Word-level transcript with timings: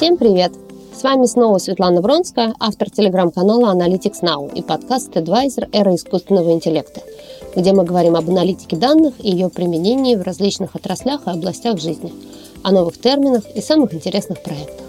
Всем 0.00 0.16
привет! 0.16 0.52
С 0.94 1.02
вами 1.02 1.26
снова 1.26 1.58
Светлана 1.58 2.00
Бронская, 2.00 2.54
автор 2.58 2.88
телеграм-канала 2.88 3.74
Analytics 3.74 4.22
Now 4.22 4.50
и 4.54 4.62
подкаст 4.62 5.14
Advisor 5.14 5.68
«Эра 5.72 5.94
искусственного 5.94 6.52
интеллекта», 6.52 7.02
где 7.54 7.74
мы 7.74 7.84
говорим 7.84 8.16
об 8.16 8.26
аналитике 8.30 8.76
данных 8.76 9.12
и 9.18 9.30
ее 9.30 9.50
применении 9.50 10.16
в 10.16 10.22
различных 10.22 10.74
отраслях 10.74 11.26
и 11.26 11.30
областях 11.30 11.78
жизни, 11.78 12.14
о 12.62 12.72
новых 12.72 12.98
терминах 12.98 13.44
и 13.54 13.60
самых 13.60 13.92
интересных 13.92 14.42
проектах. 14.42 14.86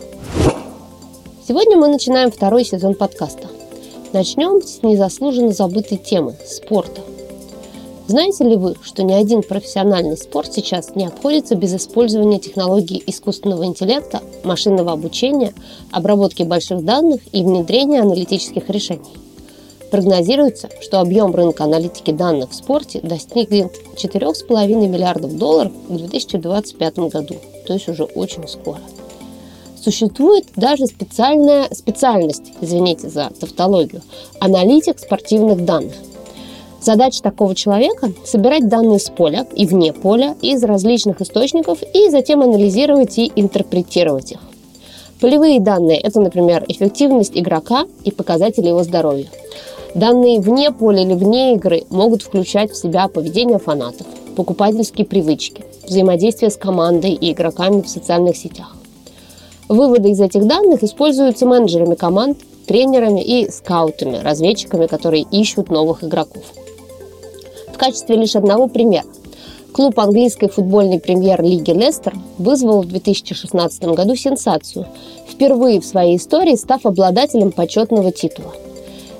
Сегодня 1.46 1.76
мы 1.76 1.90
начинаем 1.90 2.32
второй 2.32 2.64
сезон 2.64 2.96
подкаста. 2.96 3.50
Начнем 4.14 4.66
с 4.66 4.82
незаслуженно 4.82 5.52
забытой 5.52 5.98
темы– 5.98 6.38
спорта. 6.48 7.02
Знаете 8.08 8.44
ли 8.44 8.56
вы, 8.58 8.76
что 8.84 9.04
ни 9.04 9.14
один 9.14 9.42
профессиональный 9.44 10.18
спорт 10.18 10.52
сейчас 10.54 10.96
не 10.96 11.06
обходится 11.06 11.56
без 11.56 11.74
использования 11.74 12.40
технологий 12.40 13.02
искусственного 13.06 13.66
интеллекта, 13.66 14.22
машинного 14.44 14.92
обучения, 14.92 15.54
обработки 15.92 16.44
больших 16.44 16.84
данных 16.84 17.22
и 17.32 17.44
внедрения 17.44 18.02
аналитических 18.02 18.70
решений? 18.70 19.14
Прогнозируется, 19.92 20.70
что 20.82 21.00
объем 21.00 21.36
рынка 21.36 21.66
аналитики 21.66 22.12
данных 22.12 22.52
в 22.52 22.56
спорте 22.56 23.02
достигнет 23.02 23.72
4,5 23.96 24.88
миллиардов 24.88 25.38
долларов 25.38 25.72
к 25.88 25.94
2025 25.94 27.00
году, 27.00 27.36
то 27.68 27.74
есть 27.74 27.88
уже 27.88 28.04
очень 28.04 28.48
скоро. 28.48 28.80
Существует 29.80 30.46
даже 30.56 30.86
специальная 30.88 31.68
специальность, 31.74 32.54
извините 32.62 33.10
за 33.10 33.32
тавтологию, 33.40 34.02
аналитик 34.40 35.00
спортивных 35.00 35.64
данных– 35.66 35.94
Задача 36.82 37.22
такого 37.22 37.54
человека– 37.54 38.12
собирать 38.26 38.68
данные 38.68 38.98
с 38.98 39.12
поля 39.12 39.46
и 39.56 39.68
вне 39.68 39.94
поля, 39.94 40.36
из 40.42 40.64
различных 40.64 41.22
источников, 41.22 41.78
и 41.94 42.10
затем 42.10 42.42
анализировать 42.42 43.20
и 43.20 43.32
интерпретировать 43.36 44.32
их. 44.32 44.40
Полевые 45.20 45.60
данные– 45.60 46.00
это, 46.02 46.20
например, 46.20 46.66
эффективность 46.68 47.34
игрока 47.38 47.86
и 48.04 48.10
показатели 48.10 48.70
его 48.70 48.82
здоровья. 48.82 49.28
Данные 49.94 50.40
вне 50.40 50.72
поля 50.72 51.04
или 51.04 51.14
вне 51.14 51.54
игры 51.54 51.84
могут 51.92 52.24
включать 52.24 52.72
в 52.72 52.78
себя 52.78 53.08
поведение 53.08 53.60
фанатов, 53.60 54.08
покупательские 54.36 55.06
привычки, 55.06 55.64
взаимодействие 55.88 56.50
с 56.50 56.58
командой 56.58 57.12
и 57.12 57.32
игроками 57.32 57.82
в 57.82 57.90
социальных 57.90 58.36
сетях. 58.36 58.76
Выводы 59.70 60.10
из 60.10 60.20
этих 60.20 60.48
данных 60.48 60.82
используются 60.82 61.46
менеджерами 61.46 61.94
команд, 61.94 62.40
тренерами 62.66 63.22
и 63.22 63.52
скаутами, 63.52 64.18
разведчиками, 64.18 64.88
которые 64.88 65.28
ищут 65.30 65.70
новых 65.70 66.04
игроков 66.04 66.44
качестве 67.82 68.16
лишь 68.16 68.36
одного 68.36 68.68
примера. 68.68 69.06
Клуб 69.74 70.00
английской 70.00 70.50
футбольной 70.50 71.00
премьер-лиги 71.00 71.72
Лестер 71.72 72.14
вызвал 72.38 72.84
в 72.84 72.88
2016 72.88 73.84
году 73.86 74.16
сенсацию, 74.16 74.86
впервые 75.28 75.82
в 75.82 75.86
своей 75.86 76.18
истории 76.18 76.56
став 76.56 76.86
обладателем 76.86 77.52
почетного 77.52 78.12
титула. 78.12 78.54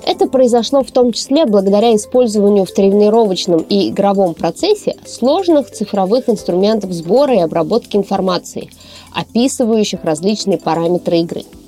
Это 0.06 0.28
произошло 0.28 0.84
в 0.84 0.92
том 0.92 1.10
числе 1.10 1.44
благодаря 1.44 1.96
использованию 1.96 2.64
в 2.64 2.72
тренировочном 2.72 3.62
и 3.68 3.88
игровом 3.88 4.34
процессе 4.34 4.94
сложных 5.06 5.72
цифровых 5.72 6.28
инструментов 6.28 6.92
сбора 6.92 7.34
и 7.34 7.40
обработки 7.40 7.96
информации, 7.96 8.70
описывающих 9.12 10.04
различные 10.04 10.58
параметры 10.58 11.18
игры– 11.18 11.42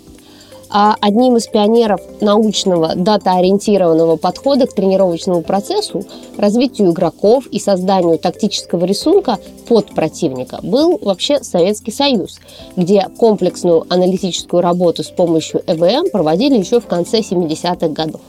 одним 0.74 1.36
из 1.36 1.46
пионеров 1.46 2.00
научного 2.20 2.96
дата-ориентированного 2.96 4.16
подхода 4.16 4.66
к 4.66 4.74
тренировочному 4.74 5.42
процессу, 5.42 6.02
развитию 6.36 6.90
игроков 6.90 7.46
и 7.46 7.60
созданию 7.60 8.18
тактического 8.18 8.84
рисунка 8.84 9.38
под 9.68 9.94
противника 9.94 10.58
был 10.64 10.98
вообще 11.00 11.44
Советский 11.44 11.92
Союз, 11.92 12.40
где 12.74 13.06
комплексную 13.18 13.86
аналитическую 13.88 14.62
работу 14.62 15.04
с 15.04 15.10
помощью 15.10 15.62
ЭВМ 15.68 16.10
проводили 16.10 16.58
еще 16.58 16.80
в 16.80 16.86
конце 16.86 17.20
70-х 17.20 17.88
годов. 17.90 18.22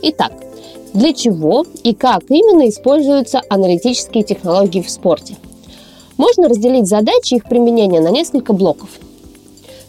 Итак, 0.00 0.32
для 0.94 1.12
чего 1.12 1.66
и 1.82 1.92
как 1.92 2.22
именно 2.30 2.70
используются 2.70 3.42
аналитические 3.50 4.24
технологии 4.24 4.80
в 4.80 4.88
спорте? 4.88 5.36
Можно 6.16 6.48
разделить 6.48 6.86
задачи 6.86 7.34
их 7.34 7.44
применения 7.44 8.00
на 8.00 8.08
несколько 8.08 8.54
блоков– 8.54 8.88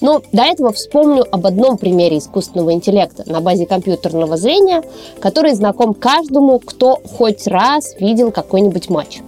но 0.02 0.22
до 0.32 0.44
этого 0.44 0.72
вспомню 0.72 1.26
об 1.30 1.46
одном 1.46 1.78
примере 1.78 2.18
искусственного 2.18 2.74
интеллекта 2.74 3.24
на 3.26 3.42
базе 3.42 3.66
компьютерного 3.66 4.38
зрения, 4.38 4.84
который 5.20 5.54
знаком 5.54 5.94
каждому, 5.94 6.60
кто 6.60 7.00
хоть 7.18 7.48
раз 7.48 7.96
видел 8.00 8.32
какой-нибудь 8.32 8.90
матч. 8.90 9.20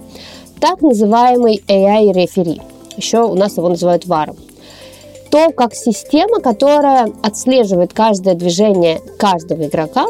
Так 0.60 0.80
называемый 0.80 1.62
AI-рефери. 1.66 2.62
Еще 2.96 3.22
у 3.22 3.34
нас 3.34 3.56
его 3.56 3.68
называют 3.68 4.06
варом. 4.06 4.36
То, 5.30 5.50
как 5.50 5.74
система, 5.74 6.40
которая 6.40 7.10
отслеживает 7.22 7.92
каждое 7.92 8.34
движение 8.34 9.00
каждого 9.18 9.64
игрока 9.66 10.06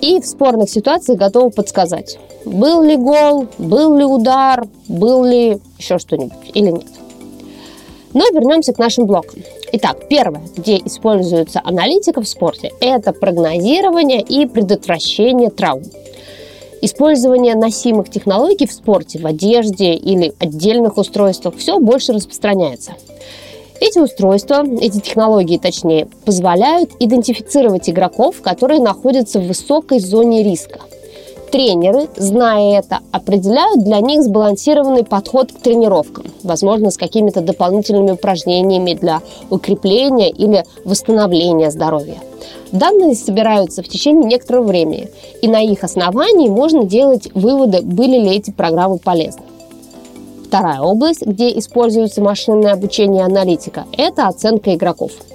и 0.00 0.20
в 0.20 0.26
спорных 0.26 0.68
ситуациях 0.68 1.18
готова 1.18 1.50
подсказать, 1.50 2.18
был 2.44 2.82
ли 2.82 2.96
гол, 2.96 3.46
был 3.58 3.96
ли 3.96 4.04
удар, 4.04 4.66
был 4.88 5.24
ли 5.24 5.58
еще 5.78 5.98
что-нибудь 5.98 6.50
или 6.54 6.70
нет. 6.70 6.86
Но 8.12 8.24
вернемся 8.32 8.72
к 8.72 8.78
нашим 8.78 9.06
блокам. 9.06 9.42
Итак, 9.76 10.06
первое, 10.08 10.42
где 10.56 10.76
используется 10.76 11.60
аналитика 11.64 12.20
в 12.22 12.28
спорте, 12.28 12.70
это 12.78 13.12
прогнозирование 13.12 14.20
и 14.20 14.46
предотвращение 14.46 15.50
травм. 15.50 15.82
Использование 16.80 17.56
носимых 17.56 18.08
технологий 18.08 18.68
в 18.68 18.72
спорте, 18.72 19.18
в 19.18 19.26
одежде 19.26 19.94
или 19.94 20.32
отдельных 20.38 20.96
устройствах 20.96 21.56
все 21.56 21.80
больше 21.80 22.12
распространяется. 22.12 22.92
Эти 23.80 23.98
устройства, 23.98 24.64
эти 24.80 25.00
технологии 25.00 25.58
точнее, 25.58 26.06
позволяют 26.24 26.92
идентифицировать 27.00 27.90
игроков, 27.90 28.42
которые 28.42 28.78
находятся 28.78 29.40
в 29.40 29.48
высокой 29.48 29.98
зоне 29.98 30.44
риска– 30.44 30.78
тренеры, 31.54 32.08
зная 32.16 32.80
это, 32.80 32.98
определяют 33.12 33.84
для 33.84 34.00
них 34.00 34.24
сбалансированный 34.24 35.04
подход 35.04 35.52
к 35.52 35.60
тренировкам, 35.60 36.24
возможно, 36.42 36.90
с 36.90 36.96
какими-то 36.96 37.42
дополнительными 37.42 38.10
упражнениями 38.10 38.94
для 38.94 39.20
укрепления 39.50 40.30
или 40.30 40.64
восстановления 40.84 41.70
здоровья. 41.70 42.16
Данные 42.72 43.14
собираются 43.14 43.84
в 43.84 43.88
течение 43.88 44.24
некоторого 44.24 44.64
времени, 44.64 45.10
и 45.42 45.46
на 45.46 45.62
их 45.62 45.84
основании 45.84 46.48
можно 46.48 46.82
делать 46.82 47.28
выводы, 47.34 47.82
были 47.82 48.18
ли 48.18 48.30
эти 48.30 48.50
программы 48.50 48.98
полезны. 48.98 49.44
Вторая 50.48 50.80
область, 50.80 51.22
где 51.24 51.56
используется 51.56 52.20
машинное 52.20 52.72
обучение 52.72 53.22
и 53.22 53.26
аналитика, 53.26 53.84
это 53.96 54.26
оценка 54.26 54.74
игроков– 54.74 55.12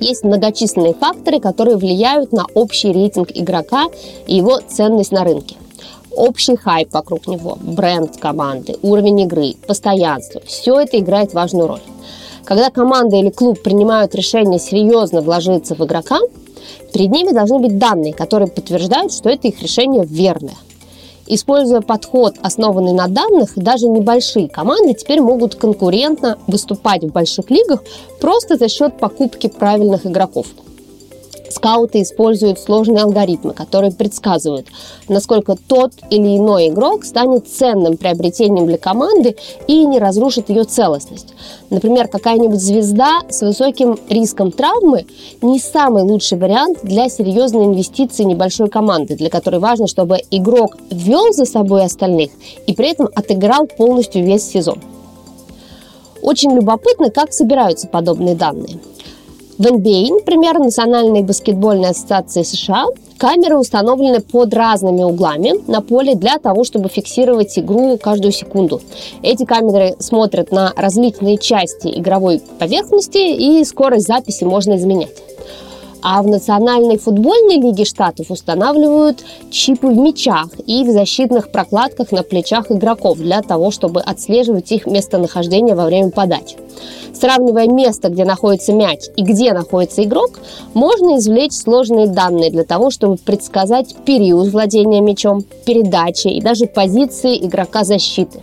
есть 0.00 0.24
многочисленные 0.24 0.94
факторы, 0.94 1.40
которые 1.40 1.76
влияют 1.76 2.32
на 2.32 2.46
общий 2.54 2.92
рейтинг 2.92 3.28
игрока 3.34 3.86
и 4.26 4.36
его 4.36 4.58
ценность 4.66 5.12
на 5.12 5.24
рынке. 5.24 5.56
Общий 6.10 6.56
хайп 6.56 6.92
вокруг 6.92 7.26
него, 7.26 7.58
бренд 7.60 8.16
команды, 8.16 8.76
уровень 8.82 9.20
игры, 9.20 9.54
постоянство– 9.66 10.40
все 10.46 10.80
это 10.80 10.98
играет 10.98 11.34
важную 11.34 11.68
роль. 11.68 11.82
Когда 12.44 12.70
команда 12.70 13.16
или 13.16 13.30
клуб 13.30 13.60
принимают 13.60 14.14
решение 14.14 14.58
серьезно 14.58 15.20
вложиться 15.20 15.74
в 15.74 15.84
игрока, 15.84 16.20
перед 16.92 17.10
ними 17.10 17.32
должны 17.32 17.58
быть 17.58 17.76
данные, 17.76 18.14
которые 18.14 18.48
подтверждают, 18.48 19.12
что 19.12 19.28
это 19.28 19.48
их 19.48 19.60
решение 19.60 20.04
верное. 20.04 20.56
Используя 21.26 21.80
подход, 21.80 22.36
основанный 22.42 22.92
на 22.92 23.08
данных, 23.08 23.52
даже 23.56 23.88
небольшие 23.88 24.48
команды 24.48 24.94
теперь 24.94 25.20
могут 25.20 25.56
конкурентно 25.56 26.38
выступать 26.46 27.02
в 27.02 27.12
больших 27.12 27.50
лигах 27.50 27.82
просто 28.20 28.56
за 28.56 28.68
счет 28.68 28.98
покупки 28.98 29.48
правильных 29.48 30.06
игроков– 30.06 30.46
Скауты 31.56 32.02
используют 32.02 32.58
сложные 32.58 33.04
алгоритмы, 33.04 33.54
которые 33.54 33.90
предсказывают, 33.90 34.66
насколько 35.08 35.56
тот 35.56 35.92
или 36.10 36.36
иной 36.36 36.68
игрок 36.68 37.06
станет 37.06 37.48
ценным 37.48 37.96
приобретением 37.96 38.66
для 38.66 38.76
команды 38.76 39.36
и 39.66 39.86
не 39.86 39.98
разрушит 39.98 40.50
ее 40.50 40.64
целостность. 40.64 41.32
Например, 41.70 42.08
какая-нибудь 42.08 42.60
звезда 42.60 43.20
с 43.30 43.40
высоким 43.40 43.98
риском 44.10 44.52
травмы 44.52 45.06
не 45.40 45.58
самый 45.58 46.02
лучший 46.02 46.36
вариант 46.36 46.80
для 46.82 47.08
серьезной 47.08 47.64
инвестиции 47.64 48.24
небольшой 48.24 48.68
команды, 48.68 49.16
для 49.16 49.30
которой 49.30 49.58
важно, 49.58 49.86
чтобы 49.86 50.18
игрок 50.30 50.76
вел 50.90 51.32
за 51.32 51.46
собой 51.46 51.86
остальных 51.86 52.32
и 52.66 52.74
при 52.74 52.90
этом 52.90 53.08
отыграл 53.14 53.66
полностью 53.66 54.22
весь 54.22 54.46
сезон. 54.46 54.82
Очень 56.20 56.52
любопытно, 56.52 57.10
как 57.10 57.32
собираются 57.32 57.88
подобные 57.88 58.34
данные. 58.34 58.78
В 59.58 59.62
NBA, 59.62 60.10
например, 60.10 60.58
Национальной 60.58 61.22
баскетбольной 61.22 61.90
ассоциации 61.90 62.42
США, 62.42 62.84
камеры 63.16 63.56
установлены 63.56 64.20
под 64.20 64.52
разными 64.52 65.02
углами 65.02 65.54
на 65.66 65.80
поле 65.80 66.14
для 66.14 66.36
того, 66.36 66.62
чтобы 66.62 66.90
фиксировать 66.90 67.58
игру 67.58 67.96
каждую 67.96 68.32
секунду. 68.32 68.82
Эти 69.22 69.46
камеры 69.46 69.96
смотрят 69.98 70.52
на 70.52 70.74
различные 70.76 71.38
части 71.38 71.88
игровой 71.88 72.42
поверхности, 72.58 73.16
и 73.16 73.64
скорость 73.64 74.06
записи 74.06 74.44
можно 74.44 74.76
изменять. 74.76 75.16
А 76.02 76.22
в 76.22 76.26
Национальной 76.26 76.98
футбольной 76.98 77.56
лиге 77.56 77.84
штатов 77.84 78.30
устанавливают 78.30 79.24
чипы 79.50 79.88
в 79.88 79.96
мячах 79.96 80.48
и 80.66 80.84
в 80.84 80.90
защитных 80.90 81.50
прокладках 81.50 82.12
на 82.12 82.22
плечах 82.22 82.70
игроков 82.70 83.18
для 83.18 83.42
того, 83.42 83.70
чтобы 83.70 84.00
отслеживать 84.00 84.70
их 84.72 84.86
местонахождение 84.86 85.74
во 85.74 85.86
время 85.86 86.10
подачи. 86.10 86.56
Сравнивая 87.12 87.66
место, 87.66 88.10
где 88.10 88.24
находится 88.24 88.72
мяч 88.72 89.00
и 89.16 89.22
где 89.22 89.52
находится 89.52 90.04
игрок, 90.04 90.38
можно 90.74 91.16
извлечь 91.16 91.52
сложные 91.52 92.08
данные 92.08 92.50
для 92.50 92.64
того, 92.64 92.90
чтобы 92.90 93.16
предсказать 93.16 93.94
период 94.04 94.48
владения 94.48 95.00
мячом, 95.00 95.42
передачи 95.64 96.28
и 96.28 96.42
даже 96.42 96.66
позиции 96.66 97.38
игрока 97.44 97.84
защиты. 97.84 98.40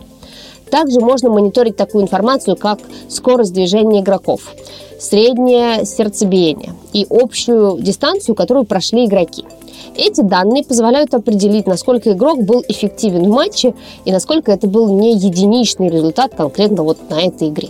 Также 0.73 0.99
можно 1.01 1.29
мониторить 1.29 1.77
такую 1.77 2.03
информацию, 2.03 2.55
как 2.55 2.79
скорость 3.07 3.53
движения 3.53 4.01
игроков, 4.01 4.55
среднее 4.99 5.85
сердцебиение 5.85 6.73
и 6.93 7.05
общую 7.07 7.79
дистанцию, 7.79 8.33
которую 8.33 8.65
прошли 8.65 9.05
игроки. 9.05 9.45
Эти 9.95 10.21
данные 10.21 10.63
позволяют 10.63 11.13
определить, 11.13 11.67
насколько 11.67 12.13
игрок 12.13 12.41
был 12.41 12.63
эффективен 12.67 13.25
в 13.25 13.27
матче 13.27 13.75
и 14.03 14.11
насколько 14.11 14.51
это 14.51 14.65
был 14.65 14.89
не 14.89 15.13
единичный 15.13 15.89
результат 15.89 16.33
конкретно 16.33 16.81
вот 16.81 16.97
на 17.07 17.21
этой 17.21 17.49
игре 17.49 17.69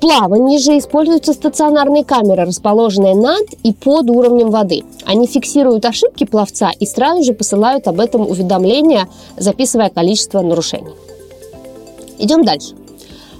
плавании 0.00 0.58
же 0.58 0.76
используются 0.78 1.32
стационарные 1.32 2.04
камеры, 2.04 2.44
расположенные 2.44 3.14
над 3.14 3.46
и 3.62 3.72
под 3.72 4.10
уровнем 4.10 4.50
воды. 4.50 4.82
Они 5.04 5.28
фиксируют 5.28 5.84
ошибки 5.84 6.24
пловца 6.24 6.72
и 6.80 6.86
сразу 6.86 7.22
же 7.22 7.34
посылают 7.34 7.86
об 7.86 8.00
этом 8.00 8.22
уведомления, 8.22 9.06
записывая 9.36 9.90
количество 9.90 10.40
нарушений. 10.40 10.90
Идем 12.22 12.44
дальше. 12.44 12.76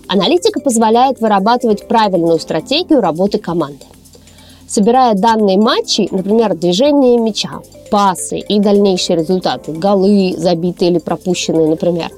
Аналитика 0.08 0.58
позволяет 0.58 1.20
вырабатывать 1.20 1.87
правильную 1.87 2.40
стратегию 2.40 3.00
работы 3.00 3.38
команды. 3.38 3.84
Собирая 4.67 5.14
данные 5.14 5.56
матчей, 5.56 6.08
например, 6.11 6.56
движение 6.56 7.17
мяча, 7.17 7.61
пасы 7.93 8.40
и 8.40 8.58
дальнейшие 8.58 9.19
результаты, 9.19 9.70
голы, 9.70 10.34
забитые 10.37 10.90
или 10.90 10.99
пропущенные, 10.99 11.69
например, 11.69 12.11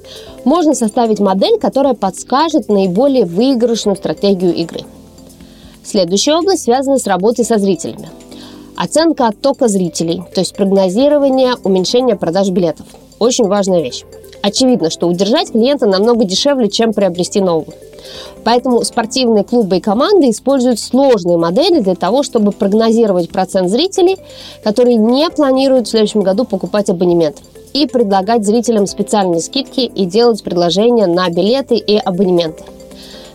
можно 0.47 0.73
составить 0.75 1.21
модель, 1.21 1.59
которая 1.59 1.93
подскажет 1.93 2.71
наиболее 2.71 3.27
выигрышную 3.27 3.97
стратегию 3.97 4.55
игры. 4.55 4.81
Следующая 5.85 6.37
область 6.37 6.63
связана 6.63 6.99
с 6.99 7.07
работой 7.07 7.45
со 7.45 7.59
зрителями. 7.59 8.09
Оценка 8.75 9.29
оттока 9.29 9.69
зрителей, 9.69 10.23
то 10.35 10.41
есть 10.41 10.57
прогнозирование 10.57 11.57
уменьшения 11.63 12.17
продаж 12.17 12.49
билетов. 12.49 12.87
Очень 13.19 13.49
важная 13.49 13.83
вещь. 13.83 14.05
Очевидно, 14.45 14.91
что 14.91 15.09
удержать 15.09 15.53
клиента 15.53 15.87
намного 15.87 16.27
дешевле, 16.27 16.69
чем 16.69 16.93
приобрести 16.93 17.41
нового. 17.41 17.73
Поэтому 18.45 18.85
спортивные 18.85 19.43
клубы 19.43 19.79
и 19.79 19.81
команды 19.81 20.29
используют 20.29 20.79
сложные 20.79 21.39
модели 21.39 21.81
для 21.81 21.95
того, 21.95 22.23
чтобы 22.23 22.53
прогнозировать 22.53 23.31
процент 23.31 23.71
зрителей, 23.71 24.19
которые 24.63 24.97
не 24.97 25.31
планируют 25.31 25.87
в 25.87 25.91
следующем 25.91 26.21
году 26.21 26.45
покупать 26.45 26.91
абонемент 26.91 27.39
и 27.73 27.87
предлагать 27.87 28.45
зрителям 28.45 28.87
специальные 28.87 29.41
скидки 29.41 29.81
и 29.81 30.05
делать 30.05 30.45
предложения 30.45 31.07
на 31.07 31.31
билеты 31.31 31.77
и 31.77 31.97
абонементы. 31.97 32.65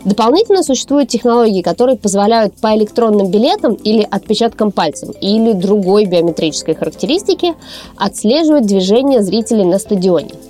Дополнительно 0.06 0.62
существуют 0.62 1.10
технологии, 1.10 1.64
которые 1.64 1.98
позволяют 1.98 2.54
по 2.54 2.76
электронным 2.76 3.32
билетам 3.32 3.74
или 3.74 4.08
отпечаткам 4.10 4.72
пальцев 4.72 5.10
или 5.22 5.54
другой 5.54 6.06
биометрической 6.06 6.76
характеристике 6.76 7.56
отслеживать 7.98 8.68
движение 8.68 9.24
зрителей 9.24 9.66
на 9.66 9.80
стадионе– 9.80 10.30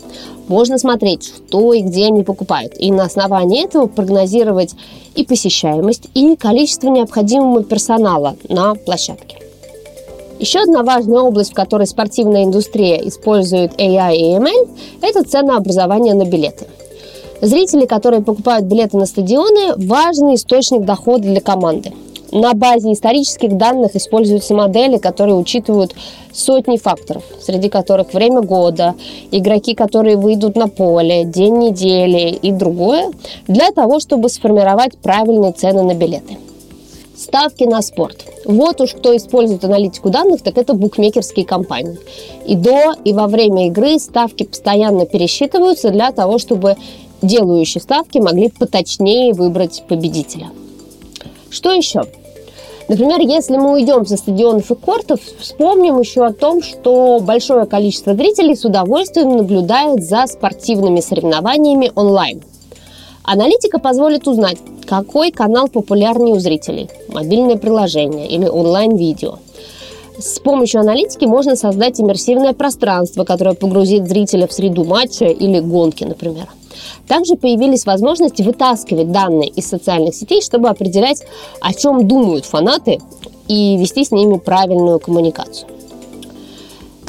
можно 0.50 0.78
смотреть, 0.78 1.24
что 1.24 1.74
и 1.74 1.82
где 1.82 2.08
они 2.08 2.24
покупают, 2.24 2.74
и 2.78 2.92
на 2.92 3.04
основании 3.04 3.64
этого 3.64 3.88
прогнозировать 3.88 4.76
и 5.16 5.24
посещаемость, 5.24 6.10
и 6.14 6.36
количество 6.36 6.90
необходимого 6.90 7.64
персонала 7.64 8.36
на 8.50 8.76
площадке. 8.76 9.38
Еще 10.40 10.60
одна 10.60 10.84
важная 10.84 11.20
область, 11.20 11.52
в 11.52 11.56
которой 11.56 11.86
спортивная 11.86 12.44
индустрия 12.44 12.96
использует 13.08 13.80
AI 13.80 14.16
и 14.16 14.24
ML, 14.36 14.70
это 15.02 15.24
ценообразование 15.24 16.14
на 16.14 16.26
билеты. 16.26 16.66
Зрители, 17.42 17.86
которые 17.86 18.22
покупают 18.22 18.66
билеты 18.66 18.98
на 18.98 19.06
стадионы, 19.06 19.76
важный 19.78 20.36
источник 20.36 20.84
дохода 20.84 21.24
для 21.24 21.42
команды– 21.42 21.94
на 22.32 22.54
базе 22.54 22.94
исторических 22.94 23.58
данных 23.58 23.96
используются 23.96 24.54
модели, 24.54 24.98
которые 24.98 25.36
учитывают 25.36 25.96
сотни 26.32 26.78
факторов, 26.78 27.24
среди 27.42 27.70
которых 27.70 28.14
время 28.14 28.42
года, 28.42 28.96
игроки, 29.32 29.76
которые 29.76 30.16
выйдут 30.16 30.56
на 30.56 30.68
поле, 30.68 31.24
день 31.24 31.58
недели 31.58 32.30
и 32.30 32.52
другое, 32.52 33.12
для 33.48 33.72
того, 33.72 34.00
чтобы 34.00 34.30
сформировать 34.30 34.98
правильные 34.98 35.54
цены 35.54 35.84
на 35.84 35.96
билеты. 35.96 36.38
Ставки 37.18 37.66
на 37.66 37.82
спорт. 37.82 38.24
Вот 38.46 38.80
уж 38.80 38.94
кто 38.94 39.16
использует 39.16 39.66
аналитику 39.66 40.10
данных, 40.10 40.42
так 40.42 40.58
это 40.58 40.74
букмекерские 40.74 41.46
компании. 41.46 42.00
И 42.48 42.56
до, 42.56 42.94
и 43.04 43.12
во 43.12 43.28
время 43.28 43.68
игры 43.68 44.00
ставки 44.00 44.44
постоянно 44.44 45.06
пересчитываются 45.06 45.90
для 45.90 46.14
того, 46.14 46.38
чтобы 46.38 46.78
делающие 47.22 47.82
ставки 47.82 48.20
могли 48.20 48.50
поточнее 48.50 49.34
выбрать 49.34 49.84
победителя. 49.90 50.48
Что 51.50 51.72
еще? 51.72 52.04
Например, 52.88 53.20
если 53.20 53.58
мы 53.58 53.74
уйдем 53.74 54.06
со 54.06 54.18
стадионов 54.18 54.72
и 54.72 54.76
кортов, 54.76 55.20
вспомним 55.40 56.00
еще 56.00 56.26
о 56.26 56.34
том, 56.34 56.64
что 56.64 57.20
большое 57.22 57.66
количество 57.66 58.16
зрителей 58.16 58.56
с 58.56 58.66
удовольствием 58.66 59.38
наблюдает 59.38 60.04
за 60.04 60.26
спортивными 60.26 61.00
соревнованиями 61.00 61.92
онлайн. 61.94 62.42
Аналитика 63.24 63.78
позволит 63.80 64.28
узнать, 64.28 64.58
какой 64.88 65.30
канал 65.32 65.68
популярнее 65.68 66.34
у 66.34 66.40
зрителей– 66.40 66.90
мобильное 67.10 67.58
приложение 67.58 68.28
или 68.28 68.48
онлайн-видео. 68.48 69.38
С 70.18 70.40
помощью 70.40 70.82
аналитики 70.82 71.26
можно 71.26 71.56
создать 71.56 72.02
иммерсивное 72.02 72.54
пространство, 72.54 73.24
которое 73.24 73.54
погрузит 73.54 74.08
зрителя 74.08 74.48
в 74.48 74.52
среду 74.52 74.84
матча 74.84 75.26
или 75.26 75.60
гонки, 75.60 76.04
например. 76.06 76.48
Также 77.08 77.36
появились 77.36 77.86
возможности 77.86 78.42
вытаскивать 78.42 79.12
данные 79.12 79.50
из 79.50 79.68
социальных 79.68 80.16
сетей, 80.16 80.42
чтобы 80.42 80.70
определять, 80.70 81.24
о 81.62 81.74
чем 81.74 82.08
думают 82.08 82.46
фанаты 82.46 83.00
и 83.48 83.78
вести 83.78 84.06
с 84.06 84.12
ними 84.12 84.38
правильную 84.38 85.00
коммуникацию. 85.00 85.68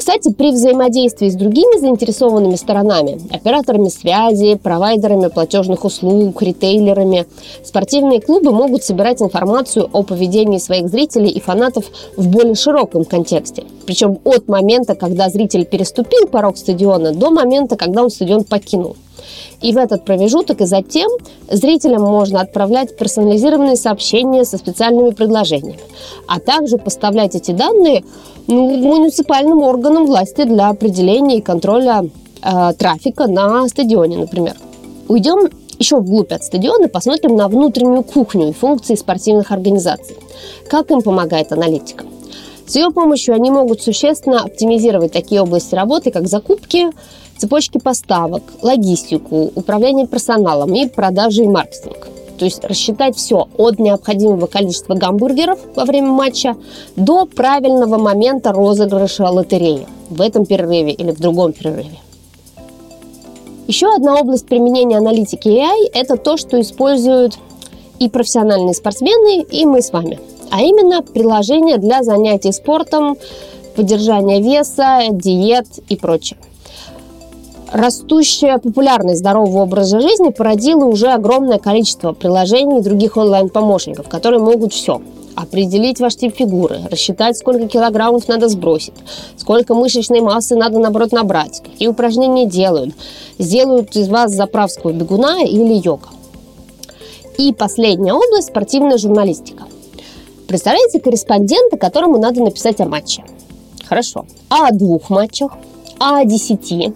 Кстати, 0.01 0.33
при 0.33 0.49
взаимодействии 0.49 1.29
с 1.29 1.35
другими 1.35 1.79
заинтересованными 1.79 2.55
сторонами, 2.55 3.21
операторами 3.31 3.87
связи, 3.89 4.55
провайдерами 4.55 5.27
платежных 5.27 5.85
услуг, 5.85 6.41
ритейлерами, 6.41 7.27
спортивные 7.63 8.19
клубы 8.19 8.51
могут 8.51 8.83
собирать 8.83 9.21
информацию 9.21 9.87
о 9.93 10.01
поведении 10.01 10.57
своих 10.57 10.89
зрителей 10.89 11.29
и 11.29 11.39
фанатов 11.39 11.85
в 12.17 12.27
более 12.29 12.55
широком 12.55 13.05
контексте. 13.05 13.63
Причем 13.85 14.17
от 14.23 14.47
момента, 14.47 14.95
когда 14.95 15.29
зритель 15.29 15.65
переступил 15.65 16.25
порог 16.25 16.57
стадиона, 16.57 17.13
до 17.13 17.29
момента, 17.29 17.75
когда 17.75 18.01
он 18.01 18.09
стадион 18.09 18.43
покинул. 18.43 18.95
И 19.61 19.73
в 19.73 19.77
этот 19.77 20.05
промежуток 20.05 20.61
и 20.61 20.65
затем 20.65 21.09
зрителям 21.49 22.01
можно 22.03 22.41
отправлять 22.41 22.97
персонализированные 22.97 23.75
сообщения 23.75 24.45
со 24.45 24.57
специальными 24.57 25.11
предложениями, 25.11 25.79
а 26.27 26.39
также 26.39 26.77
поставлять 26.77 27.35
эти 27.35 27.51
данные 27.51 28.03
ну, 28.47 28.77
муниципальным 28.77 29.61
органам 29.61 30.05
власти 30.05 30.43
для 30.43 30.69
определения 30.69 31.37
и 31.37 31.41
контроля 31.41 32.03
э, 32.41 32.73
трафика 32.77 33.27
на 33.27 33.67
стадионе, 33.67 34.17
например. 34.17 34.55
Уйдем 35.07 35.49
еще 35.79 35.97
вглубь 35.97 36.31
от 36.31 36.43
стадиона, 36.43 36.87
посмотрим 36.87 37.35
на 37.35 37.47
внутреннюю 37.47 38.03
кухню 38.03 38.49
и 38.49 38.53
функции 38.53 38.95
спортивных 38.95 39.51
организаций. 39.51 40.15
Как 40.69 40.91
им 40.91 41.01
помогает 41.01 41.51
аналитика? 41.51 42.05
С 42.71 42.75
ее 42.77 42.89
помощью 42.89 43.35
они 43.35 43.51
могут 43.51 43.81
существенно 43.81 44.43
оптимизировать 44.43 45.11
такие 45.11 45.41
области 45.41 45.75
работы, 45.75 46.09
как 46.09 46.29
закупки, 46.29 46.87
цепочки 47.35 47.79
поставок, 47.79 48.43
логистику, 48.61 49.51
управление 49.53 50.07
персоналом 50.07 50.73
и 50.73 50.87
продажи 50.87 51.43
и 51.43 51.47
маркетинг. 51.49 52.07
То 52.39 52.45
есть 52.45 52.63
рассчитать 52.63 53.17
все 53.17 53.49
от 53.57 53.77
необходимого 53.77 54.47
количества 54.47 54.93
гамбургеров 54.93 55.59
во 55.75 55.83
время 55.83 56.11
матча 56.11 56.55
до 56.95 57.25
правильного 57.25 57.97
момента 57.97 58.53
розыгрыша 58.53 59.29
лотереи 59.29 59.85
в 60.09 60.21
этом 60.21 60.45
перерыве 60.45 60.93
или 60.93 61.11
в 61.11 61.19
другом 61.19 61.51
перерыве. 61.51 61.99
Еще 63.67 63.93
одна 63.93 64.15
область 64.15 64.47
применения 64.47 64.97
аналитики 64.97 65.49
AI– 65.49 65.89
это 65.93 66.15
то, 66.15 66.37
что 66.37 66.61
используют 66.61 67.37
и 67.99 68.07
профессиональные 68.07 68.75
спортсмены, 68.75 69.41
и 69.41 69.65
мы 69.65 69.81
с 69.81 69.91
вами. 69.91 70.19
А 70.51 70.61
именно 70.61 71.01
приложения 71.01 71.77
для 71.77 72.03
занятий 72.03 72.51
спортом, 72.51 73.17
поддержания 73.73 74.41
веса, 74.41 74.99
диет 75.09 75.65
и 75.87 75.95
прочее. 75.95 76.37
Растущая 77.71 78.57
популярность 78.57 79.19
здорового 79.19 79.63
образа 79.63 80.01
жизни 80.01 80.29
породила 80.29 80.83
уже 80.83 81.07
огромное 81.07 81.57
количество 81.57 82.11
приложений 82.11 82.79
и 82.79 82.83
других 82.83 83.15
онлайн-помощников, 83.15 84.09
которые 84.09 84.41
могут 84.41 84.73
все 84.73 85.01
определить 85.35 86.01
ваш 86.01 86.17
тип 86.17 86.35
фигуры, 86.35 86.81
рассчитать, 86.91 87.37
сколько 87.37 87.69
килограммов 87.69 88.27
надо 88.27 88.49
сбросить, 88.49 88.93
сколько 89.37 89.73
мышечной 89.73 90.19
массы 90.19 90.57
надо, 90.57 90.79
наоборот, 90.79 91.13
набрать, 91.13 91.61
какие 91.63 91.87
упражнения 91.87 92.45
делают, 92.45 92.93
сделают 93.39 93.95
из 93.95 94.09
вас 94.09 94.33
заправского 94.33 94.91
бегуна 94.91 95.45
или 95.45 95.75
йога. 95.75 96.09
И 97.37 97.53
последняя 97.53 98.13
область– 98.13 98.47
спортивная 98.49 98.97
журналистика– 98.97 99.63
Представляете 100.51 100.99
корреспондента, 100.99 101.77
которому 101.77 102.17
надо 102.17 102.43
написать 102.43 102.81
о 102.81 102.85
матче. 102.85 103.23
Хорошо. 103.85 104.25
А 104.49 104.67
о 104.67 104.71
двух 104.73 105.09
матчах? 105.09 105.53
А 105.97 106.19
о 106.19 106.25
десяти? 106.25 106.91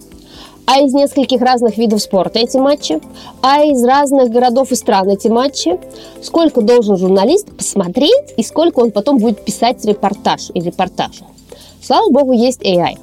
А 0.65 0.81
из 0.81 0.93
нескольких 0.93 1.39
разных 1.39 1.77
видов 1.77 2.01
спорта 2.01 2.39
эти 2.39 2.57
матчи? 2.57 2.99
А 3.41 3.63
из 3.63 3.81
разных 3.81 4.29
городов 4.29 4.73
и 4.73 4.75
стран 4.75 5.09
эти 5.09 5.29
матчи? 5.29 5.79
Сколько 6.21 6.59
должен 6.59 6.97
журналист 6.97 7.49
посмотреть 7.55 8.33
и 8.35 8.43
сколько 8.43 8.79
он 8.79 8.91
потом 8.91 9.19
будет 9.19 9.45
писать 9.45 9.85
репортаж 9.85 10.51
и 10.53 10.59
репортажи? 10.59 11.23
Слава 11.81 12.11
богу, 12.11 12.33
есть 12.33 12.61
AI. 12.61 12.97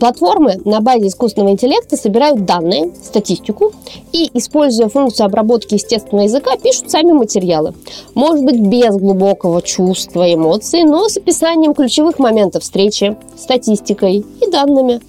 Платформы 0.00 0.58
на 0.64 0.80
базе 0.80 1.08
искусственного 1.08 1.52
интеллекта 1.52 1.94
собирают 1.94 2.46
данные, 2.46 2.90
статистику 3.04 3.72
и, 4.12 4.30
используя 4.32 4.88
функцию 4.88 5.26
обработки 5.26 5.74
естественного 5.74 6.24
языка, 6.24 6.56
пишут 6.56 6.90
сами 6.90 7.12
материалы. 7.12 7.74
Может 8.14 8.42
быть, 8.42 8.58
без 8.58 8.96
глубокого 8.96 9.60
чувства, 9.60 10.32
эмоций, 10.32 10.84
но 10.84 11.06
с 11.10 11.18
описанием 11.18 11.74
ключевых 11.74 12.18
моментов 12.18 12.62
встречи, 12.62 13.14
статистикой 13.36 14.24
и 14.40 14.50
данными. 14.50 15.02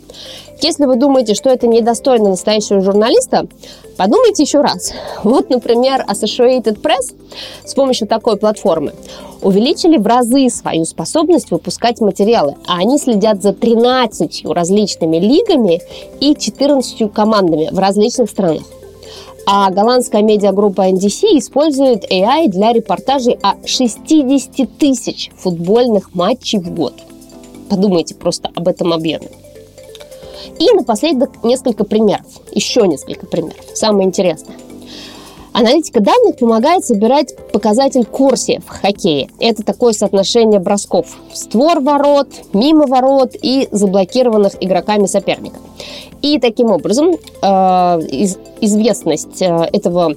Если 0.62 0.86
вы 0.86 0.96
думаете, 0.96 1.34
что 1.34 1.50
это 1.50 1.66
недостойно 1.66 2.30
настоящего 2.30 2.82
журналиста, 2.82 3.48
подумайте 3.98 4.44
еще 4.44 4.62
раз. 4.62 4.94
Вот, 5.24 5.50
например, 5.50 6.06
Associated 6.08 6.80
Press 6.80 7.16
с 7.66 7.74
помощью 7.74 8.08
такой 8.08 8.38
платформы 8.38 8.94
увеличили 9.42 9.98
в 9.98 10.06
разы 10.06 10.50
свою 10.50 10.86
способность 10.86 11.50
выпускать 11.50 12.00
материалы, 12.00 12.58
а 12.68 12.78
они 12.78 13.00
следят 13.00 13.42
за 13.42 13.54
13 13.54 14.46
различными 14.46 15.18
лигами 15.18 15.82
и 16.20 16.36
14 16.36 17.12
командами 17.12 17.70
в 17.72 17.80
различных 17.80 18.30
странах. 18.30 18.64
А 19.48 19.72
голландская 19.72 20.22
медиагруппа 20.22 20.92
NDC 20.92 21.40
использует 21.40 22.04
AI 22.12 22.50
для 22.50 22.72
репортажей 22.72 23.40
о 23.42 23.56
60 23.66 24.78
тысяч 24.78 25.32
футбольных 25.36 26.14
матчей 26.14 26.60
в 26.60 26.72
год. 26.76 26.94
Подумайте 27.68 28.14
просто 28.14 28.52
об 28.54 28.68
этом 28.68 28.94
объеме. 28.94 29.30
И 30.60 30.72
напоследок 30.74 31.44
несколько 31.44 31.84
примеров. 31.84 32.26
Еще 32.52 32.88
несколько 32.88 33.26
примеров. 33.26 33.66
Самое 33.74 34.08
интересное. 34.08 34.56
Аналитика 35.54 36.00
данных 36.00 36.38
помогает 36.38 36.86
собирать 36.86 37.36
показатель 37.52 38.06
Корси 38.06 38.62
в 38.66 38.70
хоккее. 38.70 39.30
Это 39.40 39.64
такое 39.64 39.92
соотношение 39.92 40.62
бросков. 40.62 41.18
Створ 41.34 41.82
ворот, 41.82 42.30
мимо 42.54 42.88
ворот 42.88 43.36
и 43.42 43.68
заблокированных 43.72 44.54
игроками 44.62 45.08
соперника. 45.08 45.58
И 46.22 46.40
таким 46.40 46.72
образом 46.72 47.10
э, 47.10 48.00
из, 48.08 48.38
известность 48.62 49.42
э, 49.42 49.68
этого 49.74 50.16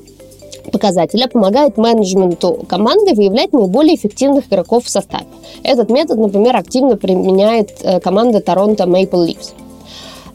показателя 0.71 1.27
помогает 1.27 1.79
менеджменту 1.79 2.65
команды 2.69 3.15
выявлять 3.15 3.53
наиболее 3.53 3.97
эффективных 3.97 4.47
игроков 4.47 4.85
в 4.85 4.89
составе. 4.89 5.27
Этот 5.65 5.91
метод, 5.91 6.19
например, 6.19 6.57
активно 6.57 6.97
применяет 6.97 7.73
э, 7.83 7.99
команда 7.99 8.41
Торонто 8.41 8.85
Maple 8.85 9.27
Leafs. 9.27 9.53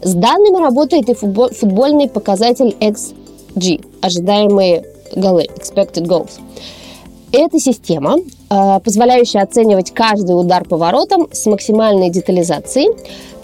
С 0.01 0.13
данными 0.13 0.57
работает 0.57 1.09
и 1.09 1.13
футбольный 1.13 2.07
показатель 2.07 2.75
XG, 2.79 3.85
ожидаемые 4.01 4.85
голы, 5.13 5.45
expected 5.57 6.05
goals. 6.05 6.39
Это 7.33 7.59
система, 7.59 8.17
э, 8.17 8.79
позволяющая 8.79 9.41
оценивать 9.41 9.91
каждый 9.91 10.39
удар 10.39 10.63
по 10.63 10.77
воротам 10.77 11.27
с 11.31 11.45
максимальной 11.47 12.09
детализацией, 12.09 12.89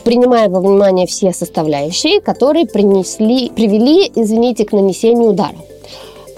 принимая 0.06 0.48
во 0.48 0.62
внимание 0.62 1.08
все 1.08 1.34
составляющие, 1.34 2.22
которые 2.22 2.66
принесли, 2.66 3.50
привели, 3.50 4.10
извините, 4.16 4.64
к 4.64 4.72
нанесению 4.72 5.32
удара. 5.32 5.58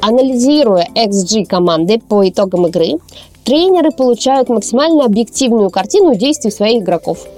Анализируя 0.01 0.87
XG 0.95 1.45
команды 1.45 1.99
по 1.99 2.27
итогам 2.27 2.65
игры, 2.67 2.97
тренеры 3.43 3.91
получают 3.91 4.49
максимально 4.49 5.05
объективную 5.05 5.69
картину 5.69 6.15
действий 6.15 6.51
своих 6.51 6.81
игроков– 6.81 7.19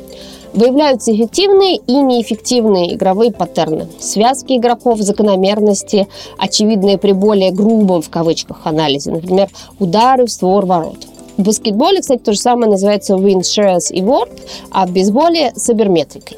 Выявляются 0.53 1.13
эффективные 1.15 1.77
и 1.77 1.93
неэффективные 1.93 2.95
игровые 2.95 3.31
паттерны, 3.31 3.87
связки 3.99 4.53
игроков, 4.53 4.99
закономерности, 4.99 6.07
очевидные 6.37 6.97
при 6.97 7.11
более 7.11 7.51
грубом 7.51 8.01
в 8.01 8.09
кавычках 8.09 8.65
анализе, 8.65 9.11
например, 9.11 9.49
удары 9.79 10.25
в 10.25 10.31
створ 10.31 10.65
ворот. 10.65 10.97
В 11.37 11.43
баскетболе, 11.43 12.01
кстати, 12.01 12.19
то 12.19 12.33
же 12.33 12.39
самое 12.39 12.71
называется 12.71 13.13
win 13.13 13.41
shares 13.41 13.91
и 13.91 14.01
word, 14.01 14.31
а 14.71 14.87
в 14.87 14.91
бейсболе– 14.91 15.53
саберметрикой. 15.55 16.37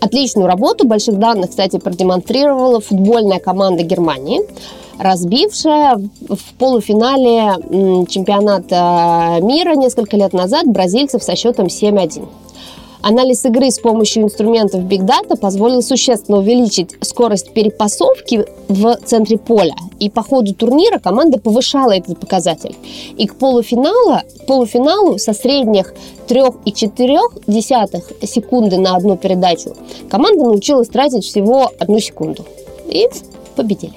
Отличную 0.00 0.46
работу 0.46 0.86
больших 0.86 1.18
данных, 1.18 1.50
кстати, 1.50 1.78
продемонстрировала 1.78 2.80
футбольная 2.80 3.38
команда 3.38 3.82
Германии, 3.82 4.40
разбившая 4.98 5.96
в 6.28 6.54
полуфинале 6.58 8.06
чемпионата 8.06 9.38
мира 9.40 9.74
несколько 9.74 10.16
лет 10.16 10.32
назад 10.32 10.66
бразильцев 10.66 11.22
со 11.22 11.36
счетом 11.36 11.66
7-1. 11.66 12.28
Анализ 13.02 13.44
игры 13.46 13.70
с 13.70 13.78
помощью 13.78 14.24
инструментов 14.24 14.82
Big 14.82 15.06
Data 15.06 15.36
позволил 15.36 15.82
существенно 15.82 16.38
увеличить 16.38 16.90
скорость 17.00 17.52
перепасовки 17.52 18.44
в 18.68 18.96
центре 19.04 19.38
поля. 19.38 19.74
И 19.98 20.10
по 20.10 20.22
ходу 20.22 20.54
турнира 20.54 20.98
команда 20.98 21.38
повышала 21.38 21.92
этот 21.92 22.20
показатель. 22.20 22.76
И 23.16 23.26
к 23.26 23.36
полуфиналу, 23.36 24.20
полуфиналу 24.46 25.18
со 25.18 25.32
средних 25.32 25.94
3,4 26.28 28.26
секунды 28.26 28.78
на 28.78 28.96
одну 28.96 29.16
передачу 29.16 29.74
команда 30.10 30.44
научилась 30.44 30.88
тратить 30.88 31.24
всего 31.24 31.70
одну 31.78 31.98
секунду. 32.00 32.44
И 32.86 33.08
победили. 33.56 33.94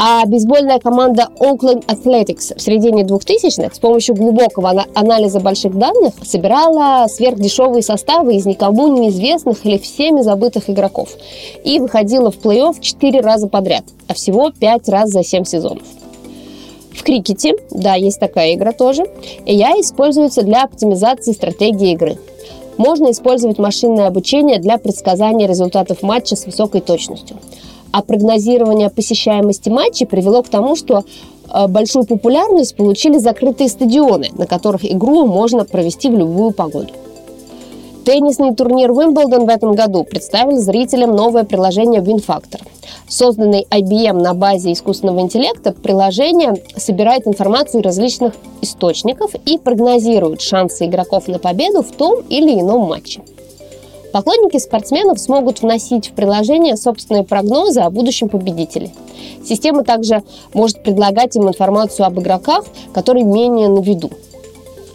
А 0.00 0.24
бейсбольная 0.26 0.78
команда 0.78 1.28
Oakland 1.40 1.84
Athletics 1.86 2.56
в 2.56 2.62
середине 2.62 3.02
2000-х 3.02 3.74
с 3.74 3.78
помощью 3.80 4.14
глубокого 4.14 4.86
анализа 4.94 5.40
больших 5.40 5.76
данных 5.76 6.14
собирала 6.22 7.08
сверхдешевые 7.08 7.82
составы 7.82 8.36
из 8.36 8.46
никому 8.46 8.86
неизвестных 8.96 9.66
или 9.66 9.76
всеми 9.76 10.20
забытых 10.20 10.70
игроков 10.70 11.08
и 11.64 11.80
выходила 11.80 12.30
в 12.30 12.36
плей-офф 12.38 12.76
4 12.80 13.20
раза 13.20 13.48
подряд, 13.48 13.82
а 14.06 14.14
всего 14.14 14.52
5 14.52 14.88
раз 14.88 15.10
за 15.10 15.24
7 15.24 15.42
сезонов. 15.42 15.82
В 16.92 17.02
крикете, 17.02 17.54
да, 17.72 17.96
есть 17.96 18.20
такая 18.20 18.54
игра 18.54 18.70
тоже, 18.70 19.02
AI 19.46 19.80
используется 19.80 20.42
для 20.42 20.62
оптимизации 20.62 21.32
стратегии 21.32 21.90
игры. 21.90 22.18
Можно 22.76 23.10
использовать 23.10 23.58
машинное 23.58 24.06
обучение 24.06 24.60
для 24.60 24.78
предсказания 24.78 25.48
результатов 25.48 26.02
матча 26.02 26.36
с 26.36 26.46
высокой 26.46 26.82
точностью– 26.82 27.36
а 27.92 28.02
прогнозирование 28.02 28.90
посещаемости 28.90 29.68
матчей 29.68 30.06
привело 30.06 30.42
к 30.42 30.48
тому, 30.48 30.76
что 30.76 31.04
э, 31.52 31.66
большую 31.68 32.04
популярность 32.04 32.76
получили 32.76 33.18
закрытые 33.18 33.68
стадионы, 33.68 34.30
на 34.36 34.46
которых 34.46 34.84
игру 34.84 35.26
можно 35.26 35.64
провести 35.64 36.08
в 36.08 36.16
любую 36.16 36.52
погоду. 36.52 36.92
Теннисный 38.08 38.54
турнир 38.54 38.90
Wimbledon 38.90 39.44
в 39.44 39.48
этом 39.50 39.74
году 39.74 40.02
представил 40.02 40.56
зрителям 40.56 41.14
новое 41.14 41.44
приложение 41.44 42.00
WinFactor. 42.00 42.62
Созданный 43.06 43.66
IBM 43.70 44.22
на 44.22 44.32
базе 44.32 44.72
искусственного 44.72 45.20
интеллекта, 45.20 45.72
приложение 45.72 46.54
собирает 46.76 47.26
информацию 47.26 47.82
различных 47.82 48.32
источников 48.62 49.34
и 49.44 49.58
прогнозирует 49.58 50.40
шансы 50.40 50.86
игроков 50.86 51.28
на 51.28 51.38
победу 51.38 51.82
в 51.82 51.92
том 51.92 52.22
или 52.30 52.58
ином 52.58 52.88
матче. 52.88 53.20
Поклонники 54.12 54.58
спортсменов 54.58 55.18
смогут 55.18 55.60
вносить 55.60 56.08
в 56.08 56.12
приложение 56.12 56.76
собственные 56.76 57.24
прогнозы 57.24 57.80
о 57.80 57.90
будущем 57.90 58.28
победителе. 58.28 58.90
Система 59.44 59.84
также 59.84 60.22
может 60.54 60.82
предлагать 60.82 61.36
им 61.36 61.48
информацию 61.48 62.06
об 62.06 62.18
игроках, 62.18 62.64
которые 62.94 63.24
менее 63.24 63.68
на 63.68 63.80
виду. 63.80 64.10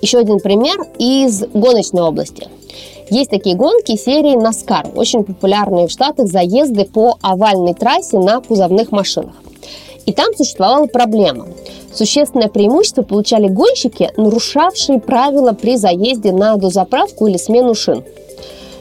Еще 0.01 0.17
один 0.17 0.39
пример 0.39 0.77
из 0.97 1.43
гоночной 1.53 2.01
области. 2.01 2.47
Есть 3.09 3.29
такие 3.29 3.55
гонки 3.55 3.95
серии 3.95 4.35
NASCAR, 4.35 4.95
очень 4.95 5.23
популярные 5.23 5.87
в 5.87 5.91
Штатах 5.91 6.27
заезды 6.27 6.85
по 6.85 7.17
овальной 7.21 7.75
трассе 7.75 8.17
на 8.17 8.41
кузовных 8.41 8.91
машинах. 8.91 9.35
И 10.05 10.11
там 10.11 10.33
существовала 10.35 10.87
проблема. 10.87 11.47
Существенное 11.93 12.49
преимущество 12.49 13.03
получали 13.03 13.47
гонщики, 13.47 14.11
нарушавшие 14.17 14.99
правила 14.99 15.53
при 15.53 15.77
заезде 15.77 16.31
на 16.31 16.55
дозаправку 16.57 17.27
или 17.27 17.37
смену 17.37 17.75
шин 17.75 18.03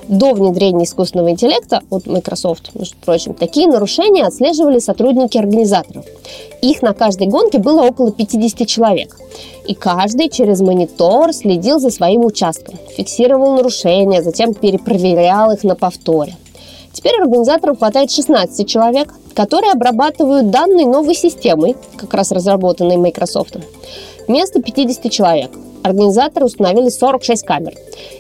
до 0.09 0.33
внедрения 0.33 0.85
искусственного 0.85 1.31
интеллекта 1.31 1.83
от 1.91 2.07
Microsoft, 2.07 2.71
между 2.75 2.97
прочим, 3.05 3.35
такие 3.35 3.67
нарушения 3.67 4.25
отслеживали 4.25 4.79
сотрудники 4.79 5.39
организаторов. 5.39 6.05
Их 6.61 6.83
на 6.83 6.93
каждой 6.93 7.29
гонке 7.29 7.59
было 7.59 7.83
около 7.83 8.13
50 8.13 8.67
человек. 8.67 9.17
И 9.67 9.75
каждый 9.75 10.29
через 10.29 10.61
монитор 10.61 11.33
следил 11.33 11.79
за 11.79 11.91
своим 11.91 12.25
участком, 12.25 12.75
фиксировал 12.97 13.55
нарушения, 13.55 14.23
затем 14.23 14.55
перепроверял 14.55 15.51
их 15.53 15.65
на 15.65 15.77
повторе. 15.77 16.37
Теперь 16.93 17.21
организаторам 17.21 17.77
хватает 17.77 18.11
16 18.11 18.69
человек, 18.69 19.15
которые 19.35 19.73
обрабатывают 19.73 20.51
данные 20.51 20.87
новой 20.87 21.15
системой, 21.15 21.77
как 21.97 22.13
раз 22.13 22.33
разработанной 22.33 22.97
Microsoft, 22.97 23.57
вместо 24.29 24.61
50 24.61 25.11
человек– 25.11 25.51
Организаторы 25.83 26.47
установили 26.47 26.89
46 26.89 27.45
камер 27.45 27.75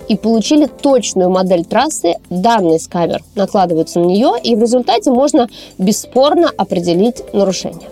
и 0.08 0.16
получили 0.16 0.66
точную 0.66 1.30
модель 1.30 1.64
трассы. 1.64 2.16
Данные 2.28 2.80
с 2.80 2.88
камер 2.88 3.22
накладываются 3.34 4.00
на 4.00 4.06
нее, 4.06 4.34
и 4.42 4.56
в 4.56 4.60
результате 4.60 5.10
можно 5.10 5.48
бесспорно 5.78 6.50
определить 6.56 7.22
нарушение. 7.32 7.88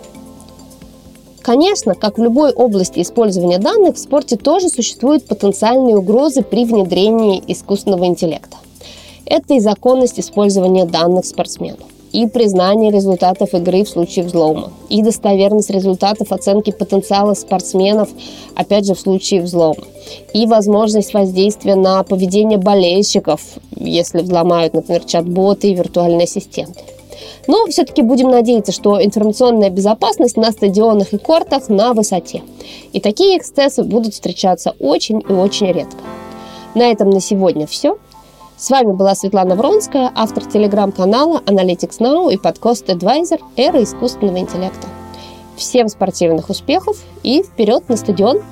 Конечно, 1.41 1.95
как 1.95 2.17
в 2.17 2.21
любой 2.21 2.51
области 2.51 3.01
использования 3.01 3.57
данных, 3.57 3.95
в 3.95 3.99
спорте 3.99 4.37
тоже 4.37 4.69
существуют 4.69 5.25
потенциальные 5.25 5.97
угрозы 5.97 6.43
при 6.43 6.65
внедрении 6.65 7.41
искусственного 7.47 8.05
интеллекта. 8.05 8.57
Это 9.25 9.55
и 9.55 9.59
законность 9.59 10.19
использования 10.19 10.85
данных 10.85 11.25
спортсменов, 11.25 11.79
и 12.11 12.27
признание 12.27 12.91
результатов 12.91 13.53
игры 13.53 13.83
в 13.83 13.89
случае 13.89 14.25
взлома, 14.25 14.71
и 14.89 15.01
достоверность 15.01 15.69
результатов 15.69 16.31
оценки 16.31 16.71
потенциала 16.71 17.33
спортсменов, 17.33 18.09
опять 18.55 18.85
же, 18.85 18.95
в 18.95 18.99
случае 18.99 19.41
взлома, 19.41 19.83
и 20.33 20.45
возможность 20.45 21.13
воздействия 21.13 21.75
на 21.75 22.03
поведение 22.03 22.57
болельщиков, 22.57 23.41
если 23.75 24.21
взломают, 24.21 24.73
например, 24.73 25.03
чат-боты 25.03 25.69
и 25.69 25.75
виртуальные 25.75 26.25
ассистенты. 26.25 26.81
Но 27.47 27.65
все-таки 27.67 28.01
будем 28.01 28.29
надеяться, 28.29 28.71
что 28.71 29.03
информационная 29.03 29.69
безопасность 29.69 30.37
на 30.37 30.51
стадионах 30.51 31.13
и 31.13 31.17
кортах 31.17 31.69
на 31.69 31.93
высоте. 31.93 32.43
И 32.93 32.99
такие 32.99 33.37
эксцессы 33.37 33.83
будут 33.83 34.13
встречаться 34.13 34.75
очень 34.79 35.23
и 35.27 35.33
очень 35.33 35.71
редко. 35.71 35.97
На 36.75 36.83
этом 36.83 37.09
на 37.09 37.19
сегодня 37.19 37.67
все. 37.67 37.97
С 38.61 38.69
вами 38.69 38.91
была 38.91 39.15
Светлана 39.15 39.55
Вронская, 39.55 40.11
автор 40.13 40.45
телеграм-канала 40.45 41.41
Analytics 41.47 41.97
Now 41.97 42.31
и 42.31 42.37
подкаст 42.37 42.87
Advisor 42.89 43.39
«Эра 43.57 43.81
искусственного 43.81 44.37
интеллекта». 44.37 44.87
Всем 45.57 45.87
спортивных 45.87 46.47
успехов 46.47 46.95
и 47.23 47.41
вперед 47.41 47.89
на 47.89 47.97
стадион! 47.97 48.43